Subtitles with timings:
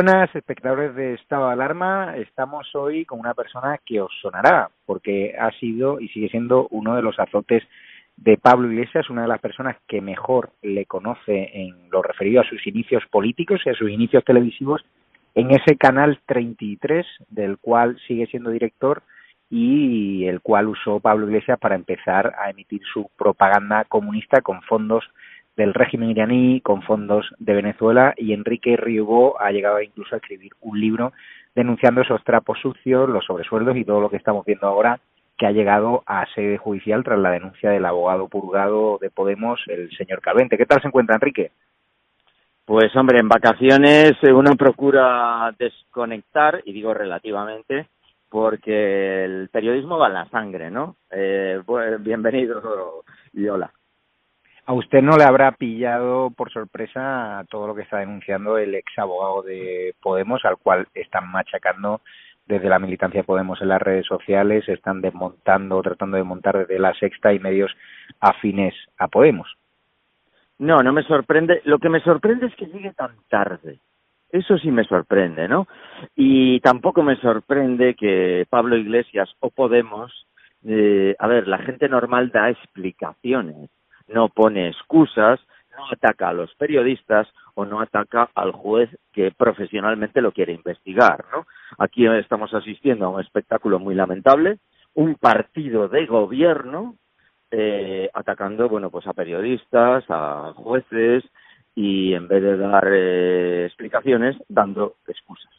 [0.00, 2.16] Buenas, espectadores de Estado de Alarma.
[2.18, 6.94] Estamos hoy con una persona que os sonará, porque ha sido y sigue siendo uno
[6.94, 7.64] de los azotes
[8.16, 12.48] de Pablo Iglesias, una de las personas que mejor le conoce en lo referido a
[12.48, 14.84] sus inicios políticos y a sus inicios televisivos
[15.34, 19.02] en ese canal 33, del cual sigue siendo director
[19.50, 25.02] y el cual usó Pablo Iglesias para empezar a emitir su propaganda comunista con fondos
[25.58, 30.52] del régimen iraní con fondos de Venezuela y Enrique Riobó ha llegado incluso a escribir
[30.60, 31.12] un libro
[31.52, 35.00] denunciando esos trapos sucios, los sobresueldos y todo lo que estamos viendo ahora
[35.36, 39.90] que ha llegado a sede judicial tras la denuncia del abogado purgado de Podemos, el
[39.96, 40.56] señor Calvente.
[40.56, 41.50] ¿Qué tal se encuentra, Enrique?
[42.64, 47.88] Pues hombre, en vacaciones eh, uno procura desconectar, y digo relativamente,
[48.28, 50.96] porque el periodismo va en la sangre, ¿no?
[51.10, 53.72] Eh, pues, bienvenido y hola
[54.68, 58.98] a usted no le habrá pillado por sorpresa todo lo que está denunciando el ex
[58.98, 62.02] abogado de Podemos, al cual están machacando
[62.44, 66.92] desde la militancia Podemos en las redes sociales, están desmontando, tratando de montar desde la
[66.92, 67.74] sexta y medios
[68.20, 69.48] afines a Podemos.
[70.58, 71.62] No, no me sorprende.
[71.64, 73.78] Lo que me sorprende es que llegue tan tarde.
[74.30, 75.66] Eso sí me sorprende, ¿no?
[76.14, 80.26] Y tampoco me sorprende que Pablo Iglesias o Podemos,
[80.66, 83.70] eh, a ver, la gente normal da explicaciones
[84.08, 85.40] no pone excusas,
[85.76, 91.24] no ataca a los periodistas o no ataca al juez que profesionalmente lo quiere investigar,
[91.32, 91.46] ¿no?
[91.78, 94.58] Aquí estamos asistiendo a un espectáculo muy lamentable,
[94.94, 96.96] un partido de gobierno
[97.50, 101.24] eh, atacando, bueno, pues a periodistas, a jueces
[101.74, 105.52] y en vez de dar eh, explicaciones, dando excusas.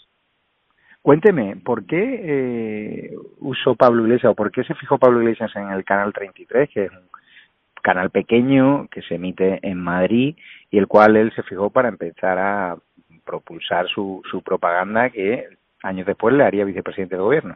[1.02, 5.70] Cuénteme, ¿por qué eh, usó Pablo Iglesias o por qué se fijó Pablo Iglesias en
[5.70, 7.08] el canal 33, que es un
[7.82, 10.36] canal pequeño que se emite en Madrid
[10.72, 12.78] y el cual él se fijó para empezar a
[13.26, 15.48] propulsar su, su propaganda que
[15.84, 17.56] años después le haría vicepresidente de gobierno.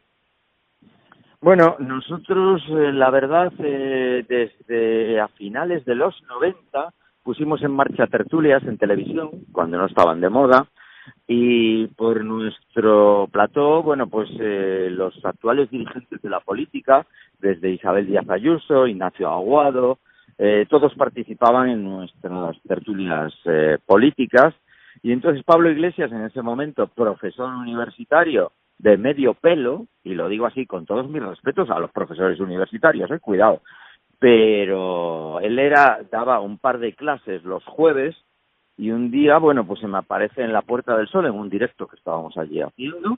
[1.41, 8.07] Bueno, nosotros, eh, la verdad, eh, desde a finales de los 90 pusimos en marcha
[8.07, 10.67] tertulias en televisión, cuando no estaban de moda,
[11.27, 17.05] y por nuestro plató, bueno, pues eh, los actuales dirigentes de la política,
[17.39, 19.99] desde Isabel Díaz Ayuso, Ignacio Aguado,
[20.37, 24.53] eh, todos participaban en nuestras tertulias eh, políticas.
[25.01, 30.45] Y entonces Pablo Iglesias en ese momento, profesor universitario de medio pelo, y lo digo
[30.45, 33.61] así con todos mis respetos a los profesores universitarios, eh, cuidado,
[34.19, 38.15] pero él era, daba un par de clases los jueves
[38.77, 41.49] y un día, bueno, pues se me aparece en la Puerta del Sol en un
[41.49, 43.17] directo que estábamos allí haciendo,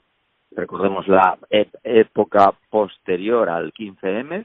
[0.50, 1.38] recordemos la
[1.82, 4.44] época posterior al 15M,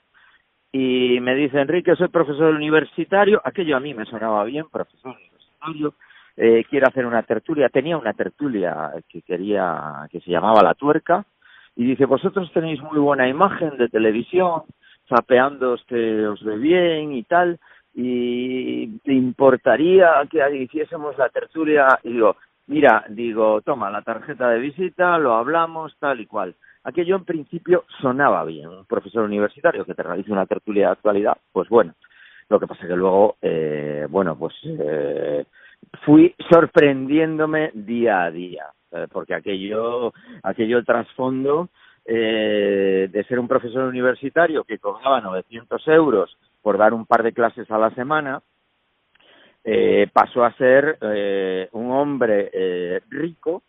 [0.72, 5.94] y me dice, Enrique, soy profesor universitario, aquello a mí me sonaba bien, profesor universitario,
[6.38, 11.26] eh, quiero hacer una tertulia, tenía una tertulia que quería, que se llamaba La Tuerca,
[11.76, 14.64] y dice, vosotros tenéis muy buena imagen de televisión,
[15.10, 17.60] zapeándoos que os ve bien y tal,
[17.94, 22.38] y te importaría que hiciésemos la tertulia, y digo,
[22.68, 26.56] mira, digo, toma la tarjeta de visita, lo hablamos, tal y cual.
[26.83, 28.69] Aquello en principio sonaba bien.
[28.69, 31.94] Un profesor universitario que te realice una tertulia de actualidad, pues bueno.
[32.50, 35.45] Lo que pasa que luego, eh, bueno, pues eh,
[36.04, 40.12] fui sorprendiéndome día a día, eh, porque aquello,
[40.44, 41.69] aquello trasfondo
[42.04, 47.31] eh, de ser un profesor universitario que cobraba 900 euros por dar un par de
[47.31, 48.42] clases a la semana,
[49.63, 53.63] eh, pasó a ser eh, un hombre eh, rico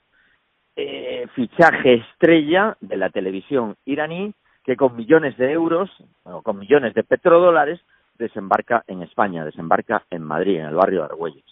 [0.77, 4.33] eh, fichaje estrella de la televisión iraní
[4.65, 5.91] que con millones de euros
[6.23, 7.81] o con millones de petrodólares
[8.17, 11.45] desembarca en España, desembarca en Madrid, en el barrio de Argüelles.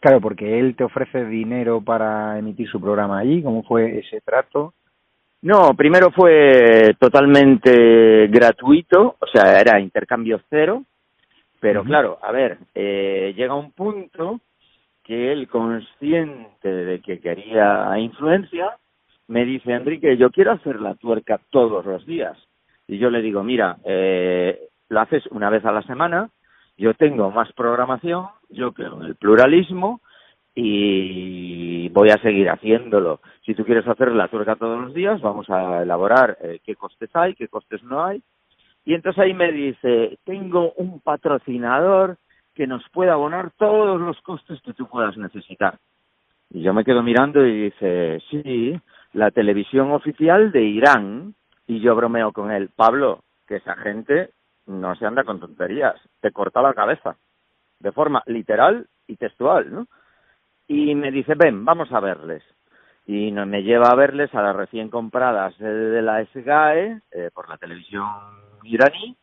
[0.00, 3.42] Claro, porque él te ofrece dinero para emitir su programa allí.
[3.42, 4.74] ¿Cómo fue ese trato?
[5.42, 10.82] No, primero fue totalmente gratuito, o sea, era intercambio cero,
[11.60, 14.40] pero claro, a ver, eh, llega un punto
[15.06, 18.76] que él, consciente de que quería influencia,
[19.28, 22.36] me dice, Enrique, yo quiero hacer la tuerca todos los días.
[22.88, 26.30] Y yo le digo, mira, eh, lo haces una vez a la semana,
[26.76, 30.00] yo tengo más programación, yo creo en el pluralismo
[30.54, 33.20] y voy a seguir haciéndolo.
[33.44, 37.10] Si tú quieres hacer la tuerca todos los días, vamos a elaborar eh, qué costes
[37.14, 38.22] hay, qué costes no hay.
[38.84, 42.18] Y entonces ahí me dice, tengo un patrocinador
[42.56, 45.78] que nos pueda abonar todos los costes que tú puedas necesitar.
[46.50, 48.80] Y yo me quedo mirando y dice, sí,
[49.12, 51.34] la televisión oficial de Irán.
[51.66, 54.30] Y yo bromeo con él, Pablo, que esa gente
[54.66, 57.16] no se anda con tonterías, te corta la cabeza,
[57.80, 59.86] de forma literal y textual, ¿no?
[60.66, 62.42] Y me dice, ven, vamos a verles.
[63.08, 67.56] y me lleva a verles a las recién compradas de la SGAE eh, por la
[67.56, 68.08] televisión
[68.64, 69.16] iraní,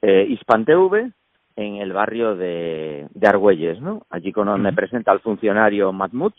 [0.00, 1.12] eh, Hispan TV,
[1.56, 4.02] en el barrio de, de Argüelles, ¿no?
[4.10, 6.32] Allí con, me presenta el funcionario Mahmoud,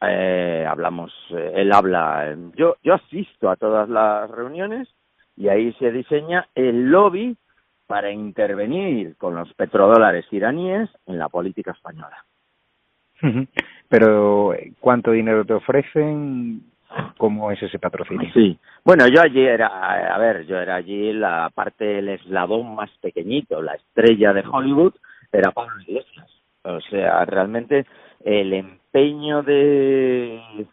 [0.00, 4.88] eh, hablamos, eh, él habla, yo, yo asisto a todas las reuniones
[5.36, 7.36] y ahí se diseña el lobby
[7.86, 12.24] para intervenir con los petrodólares iraníes en la política española.
[13.88, 16.62] Pero, ¿cuánto dinero te ofrecen?
[17.18, 18.30] ¿Cómo es ese patrocinio?
[18.32, 18.58] Sí.
[18.84, 19.66] Bueno, yo allí era,
[20.14, 24.94] a ver, yo era allí la parte, el eslabón más pequeñito, la estrella de Hollywood
[25.32, 26.30] era Pablo Iglesias.
[26.62, 27.86] O sea, realmente
[28.24, 30.66] el empeño de,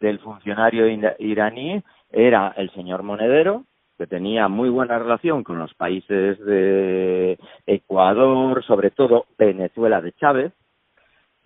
[0.00, 0.86] del funcionario
[1.18, 3.64] iraní era el señor Monedero,
[3.96, 10.52] que tenía muy buena relación con los países de Ecuador, sobre todo Venezuela de Chávez,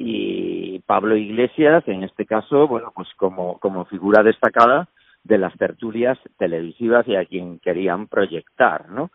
[0.02, 4.88] y Pablo Iglesias, en este caso, bueno, pues como, como figura destacada
[5.24, 9.10] de las tertulias televisivas y a quien querían proyectar, ¿no?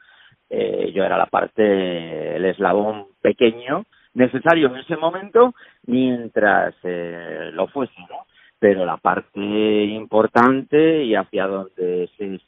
[0.47, 5.55] Eh, yo era la parte, el eslabón pequeño necesario en ese momento
[5.87, 8.27] mientras eh, lo fuese, ¿no?
[8.59, 12.39] Pero la parte importante y hacia donde se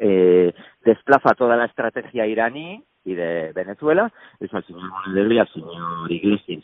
[0.00, 0.52] eh,
[0.84, 6.12] desplaza toda la estrategia iraní y de Venezuela es al señor Monedero y al señor
[6.12, 6.62] Iglesias.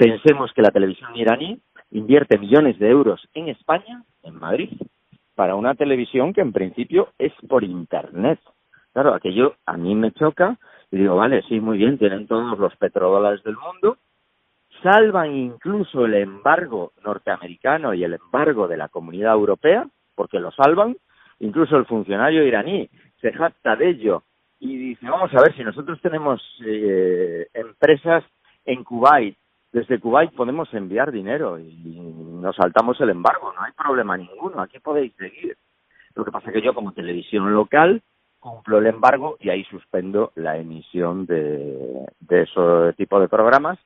[0.00, 1.60] Pensemos que la televisión iraní
[1.90, 4.70] invierte millones de euros en España, en Madrid,
[5.34, 8.40] para una televisión que en principio es por Internet.
[8.94, 10.56] Claro, aquello a mí me choca
[10.90, 13.98] y digo, vale, sí, muy bien, tienen todos los petrodólares del mundo,
[14.82, 20.96] salvan incluso el embargo norteamericano y el embargo de la comunidad europea, porque lo salvan,
[21.40, 22.88] incluso el funcionario iraní
[23.20, 24.22] se jacta de ello
[24.60, 28.24] y dice, vamos a ver, si nosotros tenemos eh, empresas
[28.64, 29.36] en Kuwait
[29.72, 31.98] desde Kuwait podemos enviar dinero y
[32.40, 35.56] nos saltamos el embargo, no hay problema ninguno, aquí podéis seguir.
[36.14, 38.02] Lo que pasa es que yo como televisión local
[38.40, 43.78] cumplo el embargo y ahí suspendo la emisión de, de ese tipo de programas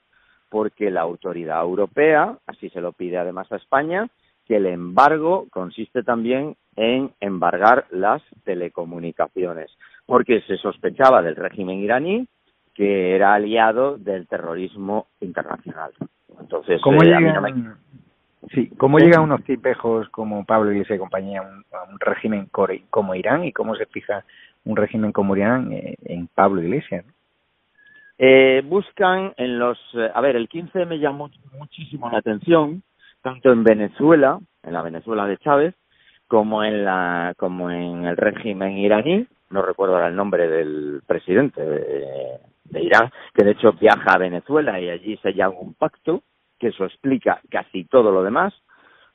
[0.49, 4.09] porque la autoridad europea, así se lo pide además a España,
[4.47, 9.71] que el embargo consiste también en embargar las telecomunicaciones,
[10.07, 12.29] porque se sospechaba del régimen iraní
[12.75, 15.93] que era aliado del terrorismo internacional.
[16.41, 17.77] Entonces, ¿cómo, eh, llegan,
[18.53, 22.49] sí, ¿cómo llegan unos tipejos como Pablo Iglesias y compañía a un, régimen
[22.91, 24.25] como Irán y cómo se fija
[24.65, 27.05] un régimen como Irán eh, en Pablo Iglesias?
[28.19, 32.83] Eh, buscan en los, eh, a ver, el 15 me llamó muchísimo la atención,
[33.23, 35.75] tanto en Venezuela, en la Venezuela de Chávez,
[36.27, 41.61] como en la, como en el régimen iraní, no recuerdo ahora el nombre del presidente
[42.65, 46.23] de, Irán, que de hecho viaja a Venezuela y allí se llama un pacto,
[46.59, 48.55] que eso explica casi todo lo demás,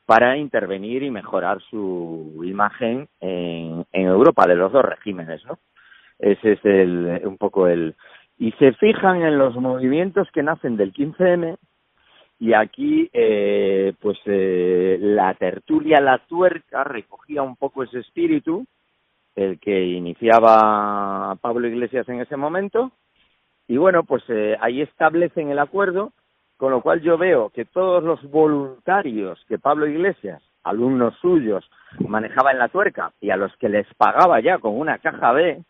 [0.05, 5.59] para intervenir y mejorar su imagen en, en Europa de los dos regímenes, ¿no?
[6.17, 7.95] Ese es el, un poco el...
[8.37, 11.57] Y se fijan en los movimientos que nacen del 15M
[12.39, 18.65] y aquí, eh, pues eh, la tertulia La Tuerca recogía un poco ese espíritu,
[19.35, 22.93] el que iniciaba Pablo Iglesias en ese momento,
[23.69, 26.11] y bueno, pues eh, ahí establecen el acuerdo,
[26.57, 32.51] con lo cual yo veo que todos los voluntarios que Pablo Iglesias, alumnos suyos, manejaba
[32.51, 35.63] en la tuerca y a los que les pagaba ya con una caja B,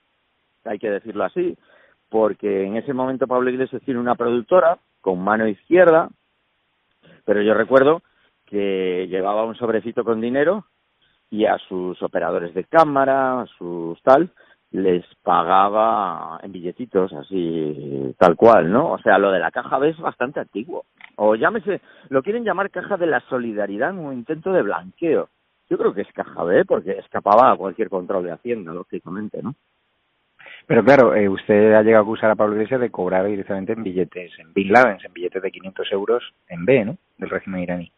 [0.63, 1.57] hay que decirlo así,
[2.07, 6.07] porque en ese momento Pablo Iglesias tiene una productora con mano izquierda,
[7.25, 8.01] pero yo recuerdo
[8.45, 10.63] que llevaba un sobrecito con dinero
[11.29, 14.31] y a sus operadores de cámara, a sus tal,
[14.71, 18.91] les pagaba en billetitos así tal cual, ¿no?
[18.91, 20.85] O sea, lo de la caja B es bastante antiguo.
[21.15, 25.29] O llámese, lo quieren llamar caja de la solidaridad un intento de blanqueo.
[25.69, 29.55] Yo creo que es caja B porque escapaba a cualquier control de Hacienda, lógicamente, ¿no?
[30.65, 33.83] Pero claro, eh, usted ha llegado a acusar a Pablo Iglesias de cobrar directamente en
[33.83, 36.97] billetes, en Bin Laden, en billetes de 500 euros en B, ¿no?
[37.17, 37.91] Del régimen iraní.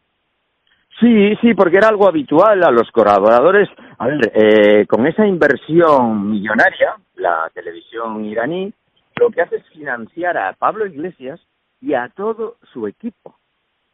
[1.00, 3.68] Sí, sí, porque era algo habitual a los colaboradores.
[3.98, 8.72] A ver, eh, con esa inversión millonaria, la televisión iraní,
[9.16, 11.40] lo que hace es financiar a Pablo Iglesias
[11.80, 13.36] y a todo su equipo.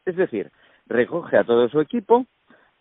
[0.05, 0.51] Es decir,
[0.87, 2.25] recoge a todo su equipo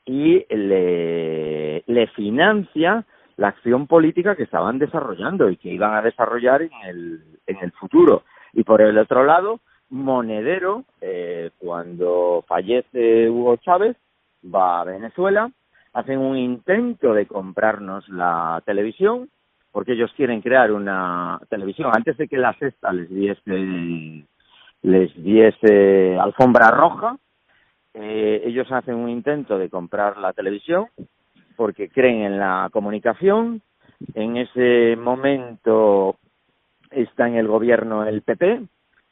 [0.05, 3.05] y le, le financia
[3.37, 7.73] la acción política que estaban desarrollando y que iban a desarrollar en el, en el
[7.73, 8.25] futuro.
[8.53, 9.61] Y por el otro lado,
[9.91, 13.97] Monedero, eh, cuando fallece Hugo Chávez,
[14.43, 15.51] va a Venezuela,
[15.93, 19.29] hacen un intento de comprarnos la televisión,
[19.71, 24.25] porque ellos quieren crear una televisión antes de que la sexta les diese
[24.83, 27.17] les diese alfombra roja
[28.01, 30.87] eh, ellos hacen un intento de comprar la televisión
[31.57, 33.63] porque creen en la comunicación.
[34.15, 36.17] En ese momento
[36.91, 38.63] está en el gobierno el PP,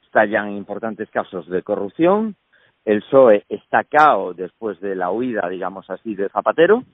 [0.04, 2.36] estallan importantes casos de corrupción,
[2.86, 6.84] el PSOE está cao después de la huida, digamos así, de Zapatero,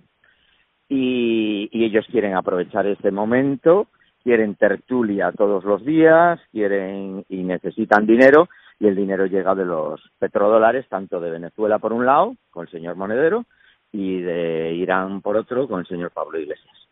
[0.89, 3.89] y, y ellos quieren aprovechar ese momento,
[4.25, 8.49] quieren tertulia todos los días, quieren y necesitan dinero,
[8.81, 12.73] y el dinero llega de los petrodólares, tanto de Venezuela por un lado, con el
[12.73, 13.45] señor Monedero,
[13.93, 16.89] y de Irán por otro, con el señor Pablo Iglesias.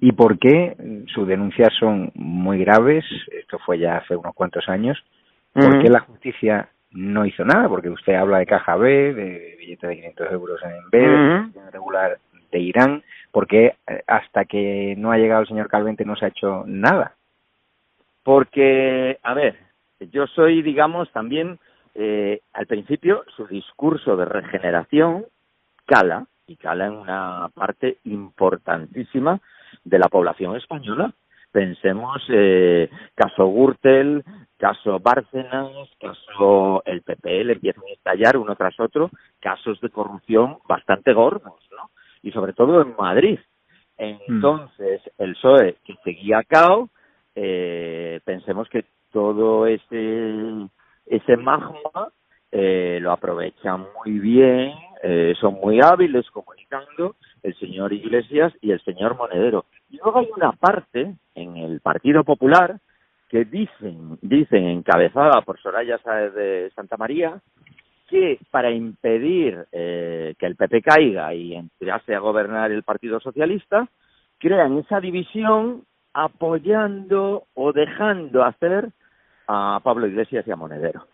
[0.00, 0.76] ¿Y por qué
[1.14, 3.04] sus denuncias son muy graves?
[3.30, 4.98] Esto fue ya hace unos cuantos años.
[5.52, 7.68] ¿Por qué la justicia no hizo nada?
[7.68, 10.98] Porque usted habla de caja B, de billetes de 500 euros en B,
[11.60, 12.18] de regular
[12.50, 13.02] de Irán.
[13.30, 16.64] ¿Por qué eh, hasta que no ha llegado el señor Calvente no se ha hecho
[16.66, 17.14] nada?
[18.22, 19.56] Porque, a ver,
[20.10, 21.58] yo soy, digamos, también,
[21.94, 25.26] eh, al principio, su discurso de regeneración
[25.86, 29.40] cala, y cala en una parte importantísima
[29.84, 31.12] de la población española.
[31.52, 34.24] Pensemos eh, caso Gürtel,
[34.56, 40.58] caso Bárcenas, caso el PP, le empiezan a estallar uno tras otro casos de corrupción
[40.66, 41.90] bastante gordos, ¿no?
[42.22, 43.38] Y sobre todo en Madrid.
[43.98, 46.88] Entonces, el PSOE, que seguía cao,
[47.34, 50.68] eh, pensemos que todo ese,
[51.06, 52.08] ese magma
[52.50, 58.80] eh, lo aprovechan muy bien, eh, son muy hábiles comunicando el señor Iglesias y el
[58.82, 59.66] señor Monedero.
[59.90, 62.78] Y luego hay una parte en el Partido Popular
[63.28, 67.40] que dicen, dicen encabezada por Soraya Sáez de Santa María,
[68.08, 73.88] que para impedir eh, que el PP caiga y entrase a gobernar el Partido Socialista,
[74.38, 78.90] crean esa división apoyando o dejando hacer
[79.48, 81.06] a Pablo Iglesias y a Monedero.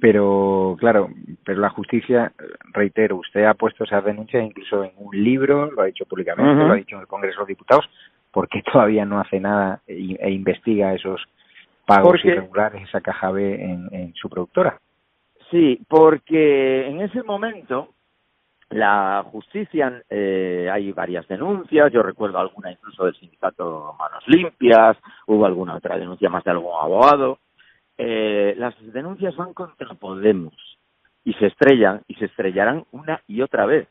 [0.00, 1.10] Pero, claro,
[1.44, 2.32] pero la justicia,
[2.72, 6.72] reitero, usted ha puesto esas denuncias incluso en un libro, lo ha dicho públicamente, lo
[6.72, 7.88] ha dicho en el Congreso de Diputados,
[8.32, 11.22] ¿por qué todavía no hace nada e, e investiga esos
[11.86, 14.78] pagos irregulares, esa caja B en, en su productora?
[15.50, 17.90] Sí, porque en ese momento
[18.72, 25.44] la justicia, eh, hay varias denuncias, yo recuerdo alguna incluso del sindicato Manos Limpias, hubo
[25.44, 27.38] alguna otra denuncia más de algún abogado.
[27.98, 30.54] Eh, las denuncias van contra Podemos
[31.24, 33.88] y se estrellan y se estrellarán una y otra vez,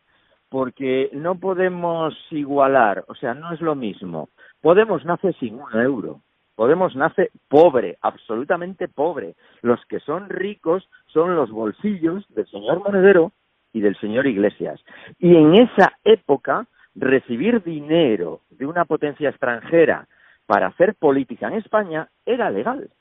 [0.49, 4.29] porque no podemos igualar, o sea, no es lo mismo.
[4.61, 6.21] Podemos nace sin un euro,
[6.61, 9.33] Podemos nace pobre, absolutamente pobre.
[9.63, 13.31] Los que son ricos son los bolsillos del señor Monedero
[13.73, 14.79] y del señor Iglesias.
[15.17, 20.07] Y en esa época, recibir dinero de una potencia extranjera
[20.45, 22.91] para hacer política en España era legal.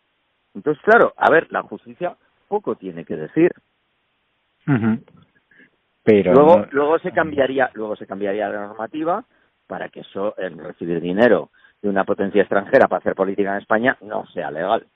[0.55, 2.17] Entonces, claro, a ver, la justicia
[2.49, 3.53] poco tiene que decir.
[6.03, 9.25] Pero luego, luego se cambiaría, luego se cambiaría la normativa
[9.67, 13.97] para que eso, el recibir dinero de una potencia extranjera para hacer política en España
[14.01, 14.87] no sea legal.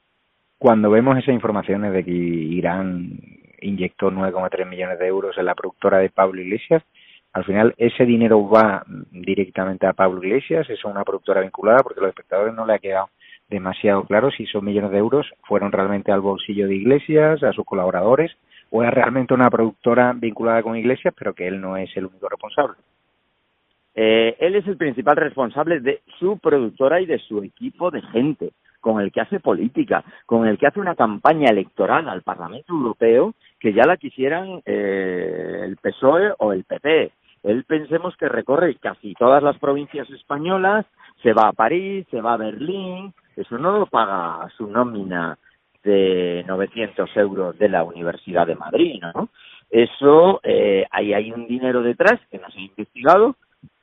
[0.58, 3.18] Cuando vemos esas informaciones de que Irán
[3.60, 6.82] inyectó 9,3 millones de euros en la productora de Pablo Iglesias.
[7.32, 12.02] Al final, ese dinero va directamente a Pablo Iglesias, es una productora vinculada, porque a
[12.02, 13.08] los espectadores no le ha quedado
[13.54, 17.64] demasiado claro si esos millones de euros fueron realmente al bolsillo de Iglesias, a sus
[17.64, 18.32] colaboradores,
[18.70, 22.28] o es realmente una productora vinculada con Iglesias, pero que él no es el único
[22.28, 22.76] responsable.
[23.94, 28.50] Eh, él es el principal responsable de su productora y de su equipo de gente
[28.80, 33.34] con el que hace política, con el que hace una campaña electoral al Parlamento Europeo
[33.60, 37.12] que ya la quisieran eh, el PSOE o el PP.
[37.44, 40.84] Él pensemos que recorre casi todas las provincias españolas,
[41.22, 45.38] se va a París, se va a Berlín, eso no lo paga su nómina
[45.82, 49.28] de 900 euros de la Universidad de Madrid, ¿no?
[49.70, 53.36] Eso, eh, ahí hay un dinero detrás que no se ha investigado,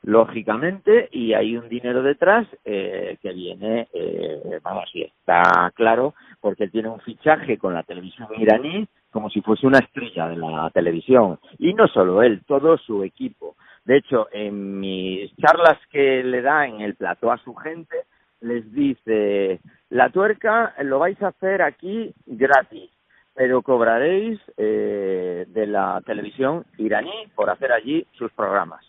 [0.04, 6.70] lógicamente, y hay un dinero detrás eh, que viene, eh, vamos, y está claro, porque
[6.70, 11.38] tiene un fichaje con la televisión iraní como si fuese una estrella de la televisión.
[11.60, 13.56] Y no solo él, todo su equipo.
[13.84, 17.98] De hecho, en mis charlas que le da en el plató a su gente,
[18.42, 22.90] les dice, la tuerca lo vais a hacer aquí gratis,
[23.34, 28.86] pero cobraréis eh, de la televisión iraní por hacer allí sus programas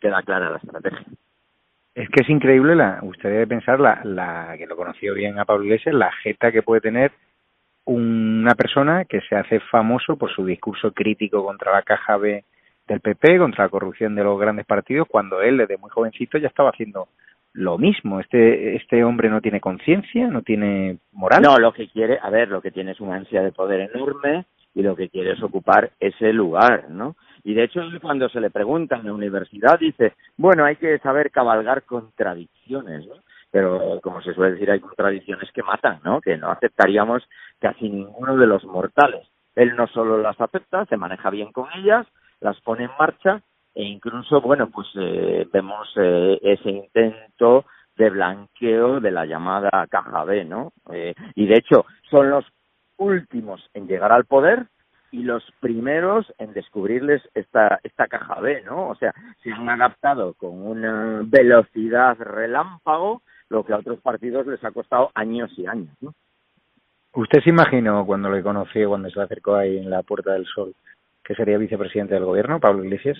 [0.00, 1.06] queda clara la estrategia.
[1.94, 5.46] Es que es increíble, la, usted debe pensar, la, la que lo conoció bien a
[5.46, 7.12] Pablo Iglesias, la jeta que puede tener
[7.86, 12.44] una persona que se hace famoso por su discurso crítico contra la caja B
[12.86, 16.48] del PP, contra la corrupción de los grandes partidos, cuando él desde muy jovencito ya
[16.48, 17.08] estaba haciendo
[17.56, 18.20] lo mismo.
[18.20, 21.42] Este, este hombre no tiene conciencia, no tiene moral.
[21.42, 24.44] No, lo que quiere, a ver, lo que tiene es una ansia de poder enorme
[24.74, 27.16] y lo que quiere es ocupar ese lugar, ¿no?
[27.44, 31.30] Y de hecho, cuando se le pregunta en la universidad, dice, bueno, hay que saber
[31.30, 33.14] cabalgar contradicciones, ¿no?
[33.50, 36.20] Pero, como se suele decir, hay contradicciones que matan, ¿no?
[36.20, 37.26] Que no aceptaríamos
[37.58, 39.26] casi ninguno de los mortales.
[39.54, 42.06] Él no solo las acepta, se maneja bien con ellas,
[42.40, 43.40] las pone en marcha
[43.76, 50.24] e incluso, bueno, pues eh, vemos eh, ese intento de blanqueo de la llamada caja
[50.24, 50.72] B, ¿no?
[50.90, 52.46] Eh, y de hecho, son los
[52.96, 54.68] últimos en llegar al poder
[55.12, 58.88] y los primeros en descubrirles esta, esta caja B, ¿no?
[58.88, 64.64] O sea, se han adaptado con una velocidad relámpago, lo que a otros partidos les
[64.64, 66.14] ha costado años y años, ¿no?
[67.12, 70.74] ¿Usted se imaginó cuando le conoció, cuando se acercó ahí en la Puerta del Sol,
[71.22, 73.18] que sería vicepresidente del gobierno, Pablo Iglesias?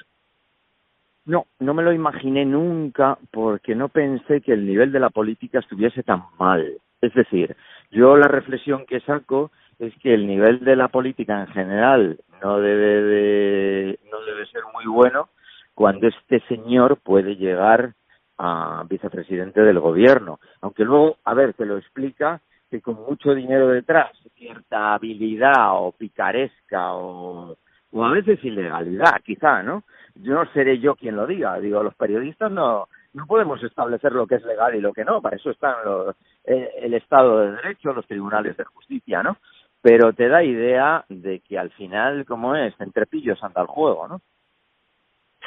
[1.26, 5.58] No, no me lo imaginé nunca porque no pensé que el nivel de la política
[5.58, 6.74] estuviese tan mal.
[7.00, 7.56] Es decir,
[7.90, 12.60] yo la reflexión que saco es que el nivel de la política en general no
[12.60, 15.28] debe de, no debe ser muy bueno
[15.74, 17.94] cuando este señor puede llegar
[18.38, 20.38] a vicepresidente del gobierno.
[20.60, 25.92] Aunque luego, a ver, te lo explica que con mucho dinero detrás, cierta habilidad o
[25.92, 27.56] picaresca o,
[27.92, 29.84] o a veces ilegalidad, quizá, ¿no?
[30.14, 34.26] Yo no seré yo quien lo diga, digo, los periodistas no, no podemos establecer lo
[34.26, 37.52] que es legal y lo que no, para eso están los, eh, el Estado de
[37.52, 39.36] Derecho, los tribunales de justicia, ¿no?
[39.82, 44.08] Pero te da idea de que al final, como es, entre pillos anda el juego,
[44.08, 44.20] ¿no?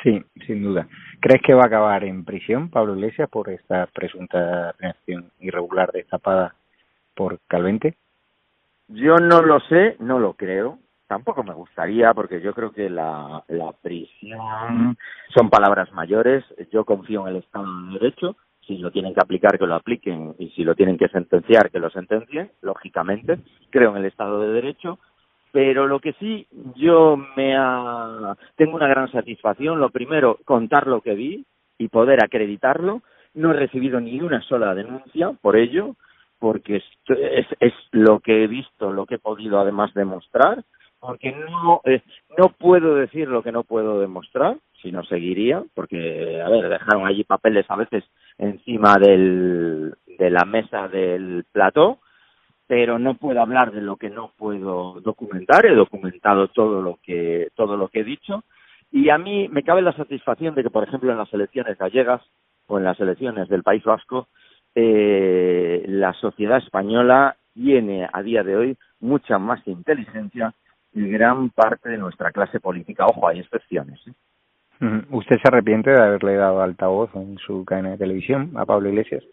[0.03, 0.87] Sí, sin duda.
[1.19, 6.55] ¿Crees que va a acabar en prisión Pablo Iglesias por esta presunta reacción irregular destapada
[7.15, 7.97] por Calvente?
[8.87, 10.79] Yo no lo sé, no lo creo.
[11.09, 14.95] Tampoco me gustaría, porque yo creo que la, la prisión
[15.33, 16.45] son palabras mayores.
[16.71, 18.35] Yo confío en el Estado de Derecho.
[18.67, 20.35] Si lo tienen que aplicar, que lo apliquen.
[20.37, 23.39] Y si lo tienen que sentenciar, que lo sentencien, lógicamente.
[23.71, 24.99] Creo en el Estado de Derecho.
[25.51, 26.45] Pero lo que sí,
[26.75, 28.35] yo me ha...
[28.55, 29.79] tengo una gran satisfacción.
[29.79, 31.43] Lo primero, contar lo que vi
[31.79, 33.01] y poder acreditarlo.
[33.33, 35.95] No he recibido ni una sola denuncia por ello
[36.37, 40.63] porque es, es lo que he visto, lo que he podido además demostrar,
[40.99, 41.81] porque no,
[42.37, 47.07] no puedo decir lo que no puedo demostrar, si no seguiría, porque, a ver, dejaron
[47.07, 48.03] allí papeles a veces
[48.37, 51.99] encima del, de la mesa del plató,
[52.67, 57.49] pero no puedo hablar de lo que no puedo documentar, he documentado todo lo que,
[57.55, 58.43] todo lo que he dicho,
[58.91, 62.21] y a mí me cabe la satisfacción de que, por ejemplo, en las elecciones gallegas
[62.67, 64.27] o en las elecciones del País Vasco,
[64.75, 70.53] eh, la sociedad española tiene a día de hoy mucha más inteligencia
[70.93, 73.05] gran parte de nuestra clase política.
[73.05, 73.99] Ojo, hay excepciones.
[74.07, 74.13] ¿eh?
[75.09, 79.23] ¿Usted se arrepiente de haberle dado altavoz en su cadena de televisión a Pablo Iglesias?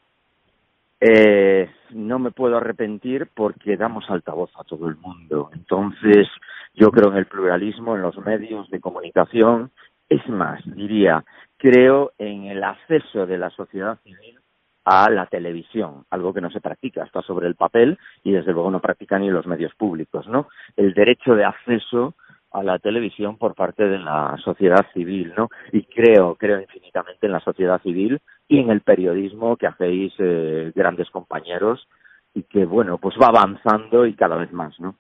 [1.01, 5.51] Eh, no me puedo arrepentir porque damos altavoz a todo el mundo.
[5.53, 6.27] Entonces,
[6.75, 9.71] yo creo en el pluralismo, en los medios de comunicación.
[10.09, 11.25] Es más, diría,
[11.59, 14.39] creo en el acceso de la sociedad civil
[14.87, 18.71] a la televisión, algo que no se practica, está sobre el papel y desde luego
[18.71, 20.47] no practican ni los medios públicos, ¿no?
[20.77, 22.15] El derecho de acceso
[22.53, 25.49] a la televisión por parte de la sociedad civil, ¿no?
[25.73, 30.71] Y creo, creo infinitamente en la sociedad civil y en el periodismo que hacéis eh,
[30.73, 31.89] grandes compañeros
[32.33, 34.95] y que, bueno, pues va avanzando y cada vez más, ¿no?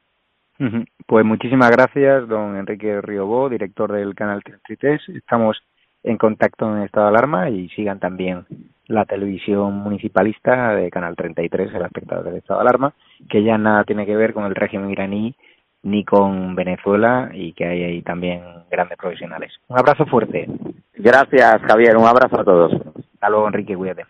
[1.06, 5.10] Pues muchísimas gracias, don Enrique Riobó, director del canal 33.
[5.10, 5.62] Estamos
[6.02, 8.46] en contacto en estado de alarma y sigan también
[8.88, 12.94] la televisión municipalista de Canal 33, el espectador del estado de alarma,
[13.28, 15.34] que ya nada tiene que ver con el régimen iraní
[15.82, 19.52] ni con Venezuela y que hay ahí también grandes profesionales.
[19.68, 20.48] Un abrazo fuerte.
[20.94, 21.96] Gracias, Javier.
[21.96, 22.72] Un abrazo a todos.
[23.14, 23.76] Hasta luego, Enrique.
[23.76, 24.04] Cuídate.